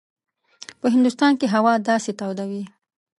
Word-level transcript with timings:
په 0.79 0.87
هندوستان 0.93 1.31
کې 1.39 1.47
هوا 1.55 1.73
داسې 1.89 2.11
توده 2.19 2.45
وي. 2.49 2.63